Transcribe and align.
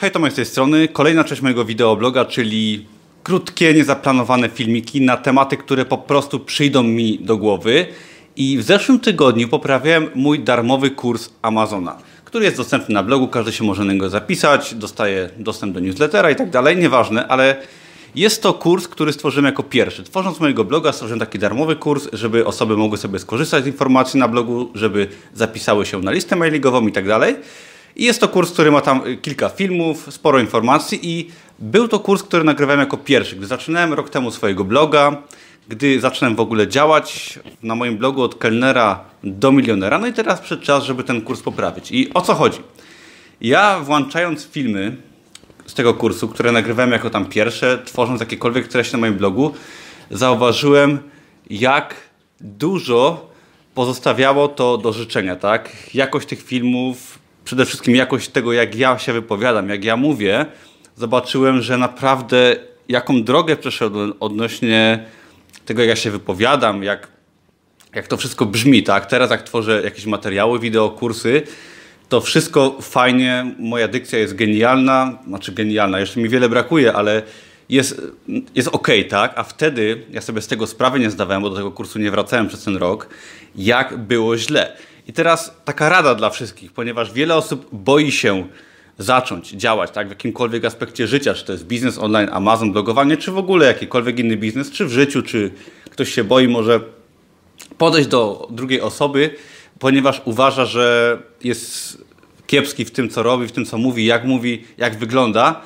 Hej, 0.00 0.10
Tomek 0.10 0.32
z 0.32 0.36
tej 0.36 0.44
strony. 0.44 0.88
Kolejna 0.88 1.24
część 1.24 1.42
mojego 1.42 1.64
wideobloga, 1.64 2.24
czyli 2.24 2.86
krótkie, 3.22 3.74
niezaplanowane 3.74 4.48
filmiki 4.48 5.00
na 5.00 5.16
tematy, 5.16 5.56
które 5.56 5.84
po 5.84 5.98
prostu 5.98 6.40
przyjdą 6.40 6.82
mi 6.82 7.18
do 7.18 7.36
głowy. 7.36 7.86
I 8.36 8.58
w 8.58 8.62
zeszłym 8.62 9.00
tygodniu 9.00 9.48
poprawiałem 9.48 10.10
mój 10.14 10.38
darmowy 10.38 10.90
kurs 10.90 11.30
Amazona, 11.42 11.98
który 12.24 12.44
jest 12.44 12.56
dostępny 12.56 12.94
na 12.94 13.02
blogu, 13.02 13.28
każdy 13.28 13.52
się 13.52 13.64
może 13.64 13.84
na 13.84 13.92
niego 13.92 14.10
zapisać, 14.10 14.74
dostaje 14.74 15.30
dostęp 15.38 15.74
do 15.74 15.80
newslettera 15.80 16.30
i 16.30 16.36
tak 16.36 16.50
dalej, 16.50 16.76
nieważne, 16.76 17.28
ale 17.28 17.56
jest 18.14 18.42
to 18.42 18.54
kurs, 18.54 18.88
który 18.88 19.12
stworzyłem 19.12 19.44
jako 19.44 19.62
pierwszy. 19.62 20.02
Tworząc 20.02 20.40
mojego 20.40 20.64
bloga 20.64 20.92
stworzyłem 20.92 21.20
taki 21.20 21.38
darmowy 21.38 21.76
kurs, 21.76 22.08
żeby 22.12 22.46
osoby 22.46 22.76
mogły 22.76 22.98
sobie 22.98 23.18
skorzystać 23.18 23.64
z 23.64 23.66
informacji 23.66 24.20
na 24.20 24.28
blogu, 24.28 24.70
żeby 24.74 25.08
zapisały 25.34 25.86
się 25.86 26.00
na 26.00 26.10
listę 26.10 26.36
mailingową 26.36 26.86
i 26.86 26.92
tak 26.92 27.06
dalej. 27.06 27.36
I 28.00 28.04
jest 28.04 28.20
to 28.20 28.28
kurs, 28.28 28.52
który 28.52 28.70
ma 28.70 28.80
tam 28.80 29.02
kilka 29.22 29.48
filmów, 29.48 30.06
sporo 30.10 30.38
informacji 30.38 30.98
i 31.02 31.30
był 31.58 31.88
to 31.88 31.98
kurs, 31.98 32.22
który 32.22 32.44
nagrywałem 32.44 32.80
jako 32.80 32.96
pierwszy. 32.96 33.36
Gdy 33.36 33.46
zaczynałem 33.46 33.92
rok 33.92 34.10
temu 34.10 34.30
swojego 34.30 34.64
bloga, 34.64 35.22
gdy 35.68 36.00
zacząłem 36.00 36.36
w 36.36 36.40
ogóle 36.40 36.68
działać 36.68 37.38
na 37.62 37.74
moim 37.74 37.98
blogu 37.98 38.22
od 38.22 38.34
kelnera 38.34 39.04
do 39.24 39.52
milionera, 39.52 39.98
no 39.98 40.06
i 40.06 40.12
teraz 40.12 40.40
przyszedł 40.40 40.62
czas, 40.62 40.84
żeby 40.84 41.04
ten 41.04 41.22
kurs 41.22 41.42
poprawić. 41.42 41.92
I 41.92 42.14
o 42.14 42.20
co 42.20 42.34
chodzi? 42.34 42.58
Ja 43.40 43.80
włączając 43.80 44.46
filmy 44.46 44.96
z 45.66 45.74
tego 45.74 45.94
kursu, 45.94 46.28
które 46.28 46.52
nagrywałem 46.52 46.92
jako 46.92 47.10
tam 47.10 47.26
pierwsze, 47.26 47.78
tworząc 47.84 48.20
jakiekolwiek 48.20 48.68
treści 48.68 48.92
na 48.92 48.98
moim 48.98 49.14
blogu, 49.14 49.54
zauważyłem, 50.10 50.98
jak 51.50 51.94
dużo 52.40 53.30
pozostawiało 53.74 54.48
to 54.48 54.78
do 54.78 54.92
życzenia, 54.92 55.36
tak? 55.36 55.70
Jakość 55.94 56.28
tych 56.28 56.42
filmów, 56.42 57.19
przede 57.44 57.66
wszystkim 57.66 57.96
jakość 57.96 58.28
tego, 58.28 58.52
jak 58.52 58.74
ja 58.74 58.98
się 58.98 59.12
wypowiadam, 59.12 59.68
jak 59.68 59.84
ja 59.84 59.96
mówię, 59.96 60.46
zobaczyłem, 60.96 61.62
że 61.62 61.78
naprawdę 61.78 62.56
jaką 62.88 63.22
drogę 63.22 63.56
przeszedłem 63.56 64.12
odnośnie 64.20 65.04
tego, 65.66 65.82
jak 65.82 65.88
ja 65.88 65.96
się 65.96 66.10
wypowiadam, 66.10 66.82
jak, 66.82 67.08
jak 67.94 68.06
to 68.06 68.16
wszystko 68.16 68.46
brzmi, 68.46 68.82
tak? 68.82 69.06
Teraz 69.06 69.30
jak 69.30 69.42
tworzę 69.42 69.82
jakieś 69.84 70.06
materiały, 70.06 70.58
wideo, 70.58 70.90
kursy, 70.90 71.42
to 72.08 72.20
wszystko 72.20 72.78
fajnie, 72.80 73.54
moja 73.58 73.88
dykcja 73.88 74.18
jest 74.18 74.34
genialna, 74.34 75.18
znaczy 75.26 75.52
genialna, 75.52 76.00
jeszcze 76.00 76.20
mi 76.20 76.28
wiele 76.28 76.48
brakuje, 76.48 76.92
ale 76.92 77.22
jest, 77.68 78.02
jest 78.54 78.68
ok, 78.68 78.88
tak? 79.08 79.32
A 79.36 79.42
wtedy 79.42 80.02
ja 80.10 80.20
sobie 80.20 80.42
z 80.42 80.46
tego 80.46 80.66
sprawy 80.66 81.00
nie 81.00 81.10
zdawałem, 81.10 81.42
bo 81.42 81.50
do 81.50 81.56
tego 81.56 81.70
kursu 81.70 81.98
nie 81.98 82.10
wracałem 82.10 82.48
przez 82.48 82.64
ten 82.64 82.76
rok, 82.76 83.08
jak 83.56 83.98
było 83.98 84.38
źle. 84.38 84.76
I 85.10 85.12
teraz 85.12 85.54
taka 85.64 85.88
rada 85.88 86.14
dla 86.14 86.30
wszystkich, 86.30 86.72
ponieważ 86.72 87.12
wiele 87.12 87.34
osób 87.34 87.68
boi 87.72 88.12
się 88.12 88.48
zacząć 88.98 89.50
działać 89.50 89.90
tak, 89.90 90.06
w 90.06 90.10
jakimkolwiek 90.10 90.64
aspekcie 90.64 91.06
życia, 91.06 91.34
czy 91.34 91.44
to 91.44 91.52
jest 91.52 91.66
biznes 91.66 91.98
online, 91.98 92.28
Amazon, 92.32 92.72
blogowanie, 92.72 93.16
czy 93.16 93.32
w 93.32 93.38
ogóle 93.38 93.66
jakikolwiek 93.66 94.18
inny 94.18 94.36
biznes, 94.36 94.70
czy 94.70 94.86
w 94.86 94.90
życiu, 94.90 95.22
czy 95.22 95.50
ktoś 95.90 96.14
się 96.14 96.24
boi 96.24 96.48
może 96.48 96.80
podejść 97.78 98.08
do 98.08 98.48
drugiej 98.50 98.80
osoby, 98.80 99.34
ponieważ 99.78 100.22
uważa, 100.24 100.64
że 100.64 101.18
jest 101.44 101.98
kiepski 102.46 102.84
w 102.84 102.90
tym, 102.90 103.10
co 103.10 103.22
robi, 103.22 103.46
w 103.46 103.52
tym, 103.52 103.64
co 103.64 103.78
mówi, 103.78 104.06
jak 104.06 104.24
mówi, 104.24 104.64
jak 104.78 104.98
wygląda. 104.98 105.60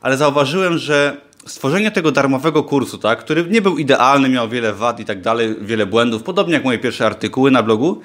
Ale 0.00 0.16
zauważyłem, 0.16 0.78
że 0.78 1.16
stworzenie 1.46 1.90
tego 1.90 2.12
darmowego 2.12 2.62
kursu, 2.62 2.98
tak, 2.98 3.18
który 3.18 3.46
nie 3.50 3.62
był 3.62 3.78
idealny, 3.78 4.28
miał 4.28 4.48
wiele 4.48 4.72
wad 4.72 5.00
i 5.00 5.04
tak 5.04 5.20
dalej, 5.20 5.56
wiele 5.60 5.86
błędów, 5.86 6.22
podobnie 6.22 6.54
jak 6.54 6.64
moje 6.64 6.78
pierwsze 6.78 7.06
artykuły 7.06 7.50
na 7.50 7.62
blogu, 7.62 8.02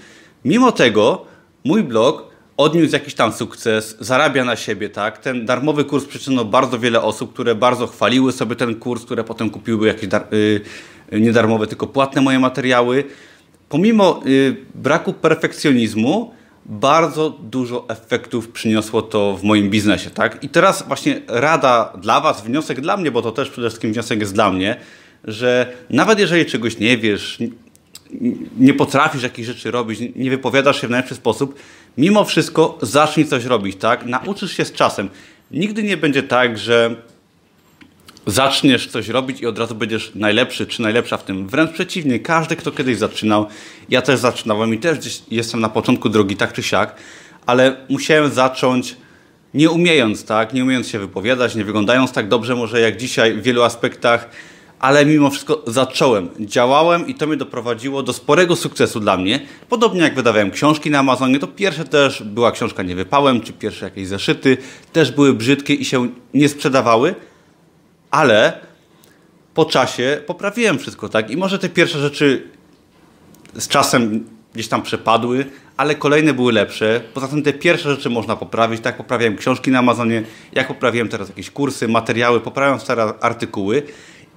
Mimo 0.48 0.72
tego 0.72 1.26
mój 1.64 1.84
blog 1.84 2.28
odniósł 2.58 2.94
jakiś 2.94 3.14
tam 3.14 3.34
sukces, 3.34 3.98
zarabia 4.00 4.46
na 4.46 4.56
siebie, 4.56 4.90
tak? 4.90 5.18
Ten 5.18 5.46
darmowy 5.46 5.86
kurs 5.86 6.06
przyczynił 6.06 6.46
bardzo 6.46 6.80
wiele 6.80 7.02
osób, 7.02 7.34
które 7.34 7.56
bardzo 7.56 7.88
chwaliły 7.88 8.32
sobie 8.32 8.56
ten 8.56 8.76
kurs, 8.76 9.06
które 9.06 9.24
potem 9.24 9.50
kupiły 9.50 9.88
jakieś 9.88 10.10
dar- 10.10 10.28
yy, 11.12 11.20
nie 11.20 11.32
darmowe, 11.32 11.68
tylko 11.68 11.88
płatne 11.88 12.22
moje 12.22 12.40
materiały. 12.40 13.04
Pomimo 13.70 14.22
yy, 14.26 14.56
braku 14.76 15.14
perfekcjonizmu, 15.14 16.34
bardzo 16.66 17.30
dużo 17.30 17.86
efektów 17.90 18.50
przyniosło 18.50 19.02
to 19.02 19.38
w 19.38 19.44
moim 19.44 19.70
biznesie, 19.70 20.10
tak? 20.10 20.44
I 20.44 20.50
teraz 20.50 20.88
właśnie 20.88 21.22
rada 21.28 21.94
dla 22.02 22.22
Was, 22.22 22.42
wniosek 22.42 22.82
dla 22.82 22.98
mnie, 22.98 23.12
bo 23.12 23.22
to 23.22 23.32
też 23.32 23.50
przede 23.50 23.70
wszystkim 23.70 23.94
wniosek 23.94 24.20
jest 24.20 24.34
dla 24.34 24.52
mnie, 24.52 24.76
że 25.24 25.74
nawet 25.90 26.20
jeżeli 26.20 26.46
czegoś 26.46 26.80
nie 26.80 26.98
wiesz, 26.98 27.40
nie 28.58 28.74
potrafisz 28.74 29.24
jakichś 29.24 29.48
rzeczy 29.48 29.72
robić, 29.72 30.00
nie 30.16 30.30
wypowiadasz 30.30 30.82
się 30.82 30.88
w 30.88 30.90
najlepszy 30.90 31.16
sposób, 31.16 31.60
mimo 31.98 32.26
wszystko 32.26 32.78
zacznij 32.82 33.26
coś 33.26 33.46
robić, 33.46 33.76
tak? 33.76 34.06
Nauczysz 34.06 34.58
się 34.58 34.66
z 34.66 34.74
czasem. 34.74 35.10
Nigdy 35.52 35.84
nie 35.84 35.98
będzie 35.98 36.24
tak, 36.24 36.58
że 36.58 36.96
zaczniesz 38.26 38.88
coś 38.88 39.08
robić 39.10 39.42
i 39.42 39.46
od 39.46 39.60
razu 39.60 39.76
będziesz 39.76 40.12
najlepszy 40.16 40.68
czy 40.68 40.82
najlepsza 40.82 41.18
w 41.18 41.24
tym. 41.24 41.48
Wręcz 41.48 41.72
przeciwnie, 41.72 42.20
każdy, 42.20 42.56
kto 42.56 42.72
kiedyś 42.72 42.98
zaczynał, 42.98 43.48
ja 43.90 44.02
też 44.02 44.20
zaczynałem 44.20 44.74
i 44.74 44.78
też 44.78 44.98
gdzieś 44.98 45.22
jestem 45.32 45.60
na 45.60 45.70
początku 45.70 46.10
drogi, 46.10 46.36
tak 46.36 46.54
czy 46.54 46.64
siak, 46.64 46.96
ale 47.46 47.76
musiałem 47.90 48.32
zacząć 48.32 48.96
nie 49.54 49.70
umiejąc, 49.70 50.26
tak? 50.26 50.54
Nie 50.54 50.64
umiejąc 50.64 50.88
się 50.88 51.00
wypowiadać, 51.00 51.56
nie 51.56 51.64
wyglądając 51.64 52.12
tak 52.12 52.28
dobrze 52.28 52.56
może 52.56 52.80
jak 52.80 52.98
dzisiaj 52.98 53.34
w 53.34 53.42
wielu 53.42 53.64
aspektach 53.64 54.30
ale 54.80 55.06
mimo 55.06 55.30
wszystko 55.30 55.64
zacząłem, 55.68 56.30
działałem 56.40 57.08
i 57.08 57.16
to 57.16 57.28
mnie 57.28 57.38
doprowadziło 57.38 58.04
do 58.04 58.14
sporego 58.14 58.56
sukcesu 58.56 59.00
dla 59.00 59.18
mnie. 59.18 59.40
Podobnie 59.70 60.02
jak 60.02 60.16
wydawałem 60.16 60.52
książki 60.52 60.92
na 60.92 61.00
Amazonie, 61.00 61.40
to 61.40 61.48
pierwsze 61.48 61.86
też 61.86 62.24
była 62.24 62.52
książka 62.52 62.84
Nie 62.84 62.96
wypałem, 62.96 63.42
czy 63.42 63.54
pierwsze 63.54 63.86
jakieś 63.86 64.08
zeszyty, 64.08 64.58
też 64.94 65.12
były 65.12 65.34
brzydkie 65.34 65.74
i 65.74 65.86
się 65.86 66.10
nie 66.34 66.50
sprzedawały, 66.50 67.16
ale 68.12 68.60
po 69.54 69.66
czasie 69.66 70.22
poprawiłem 70.28 70.80
wszystko, 70.80 71.10
tak? 71.10 71.32
I 71.32 71.38
może 71.38 71.60
te 71.60 71.70
pierwsze 71.70 72.00
rzeczy 72.00 72.44
z 73.58 73.68
czasem 73.68 74.26
gdzieś 74.54 74.68
tam 74.68 74.82
przepadły, 74.82 75.46
ale 75.78 75.96
kolejne 75.96 76.34
były 76.34 76.54
lepsze. 76.54 77.02
Poza 77.14 77.28
tym 77.28 77.44
te 77.44 77.54
pierwsze 77.54 77.96
rzeczy 77.96 78.10
można 78.10 78.36
poprawić. 78.36 78.82
Tak 78.82 78.98
poprawiałem 78.98 79.38
książki 79.38 79.72
na 79.72 79.80
Amazonie, 79.80 80.24
jak 80.54 80.68
poprawiłem 80.68 81.10
teraz 81.10 81.28
jakieś 81.30 81.52
kursy, 81.52 81.88
materiały, 81.88 82.40
poprawiam 82.40 82.80
stare 82.80 83.14
artykuły. 83.22 83.84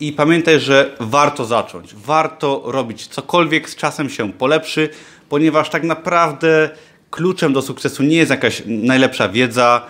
I 0.00 0.12
pamiętaj, 0.12 0.60
że 0.60 0.96
warto 1.00 1.44
zacząć. 1.44 1.94
Warto 1.94 2.62
robić 2.64 3.06
cokolwiek 3.06 3.70
z 3.70 3.76
czasem 3.76 4.10
się 4.10 4.32
polepszy, 4.32 4.88
ponieważ 5.28 5.70
tak 5.70 5.82
naprawdę 5.82 6.70
kluczem 7.10 7.52
do 7.52 7.62
sukcesu 7.62 8.02
nie 8.02 8.16
jest 8.16 8.30
jakaś 8.30 8.62
najlepsza 8.66 9.28
wiedza, 9.28 9.86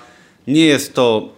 nie 0.46 0.66
jest 0.66 0.94
to 0.94 1.28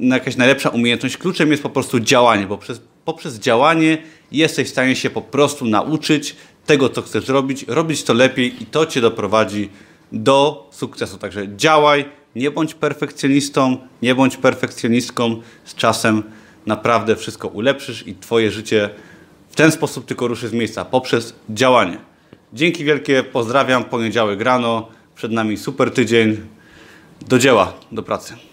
jakaś 0.00 0.36
najlepsza 0.36 0.68
umiejętność. 0.68 1.16
Kluczem 1.16 1.50
jest 1.50 1.62
po 1.62 1.70
prostu 1.70 2.00
działanie, 2.00 2.46
poprzez, 2.46 2.80
poprzez 3.04 3.38
działanie 3.38 3.98
jesteś 4.32 4.68
w 4.68 4.70
stanie 4.70 4.96
się 4.96 5.10
po 5.10 5.22
prostu 5.22 5.64
nauczyć 5.64 6.36
tego, 6.66 6.88
co 6.88 7.02
chcesz 7.02 7.28
robić, 7.28 7.64
robić 7.68 8.02
to 8.02 8.14
lepiej 8.14 8.62
i 8.62 8.66
to 8.66 8.86
cię 8.86 9.00
doprowadzi 9.00 9.68
do 10.12 10.68
sukcesu. 10.72 11.18
Także 11.18 11.56
działaj, 11.56 12.04
nie 12.36 12.50
bądź 12.50 12.74
perfekcjonistą, 12.74 13.76
nie 14.02 14.14
bądź 14.14 14.36
perfekcjonistką 14.36 15.42
z 15.64 15.74
czasem 15.74 16.22
naprawdę 16.66 17.16
wszystko 17.16 17.48
ulepszysz 17.48 18.06
i 18.06 18.14
Twoje 18.14 18.50
życie 18.50 18.90
w 19.50 19.56
ten 19.56 19.72
sposób 19.72 20.06
tylko 20.06 20.28
ruszy 20.28 20.48
z 20.48 20.52
miejsca, 20.52 20.84
poprzez 20.84 21.34
działanie. 21.50 21.98
Dzięki 22.52 22.84
wielkie, 22.84 23.22
pozdrawiam, 23.22 23.84
poniedziałek 23.84 24.40
rano, 24.40 24.88
przed 25.14 25.32
nami 25.32 25.56
super 25.56 25.90
tydzień. 25.90 26.36
Do 27.28 27.38
dzieła, 27.38 27.72
do 27.92 28.02
pracy. 28.02 28.49